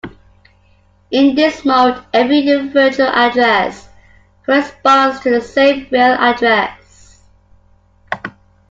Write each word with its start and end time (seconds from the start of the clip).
In 1.11 1.35
this 1.35 1.63
mode 1.63 2.03
every 2.11 2.41
virtual 2.69 3.05
address 3.09 3.87
corresponds 4.43 5.19
to 5.19 5.29
the 5.29 5.41
same 5.41 5.85
real 5.91 6.13
address. 6.13 7.21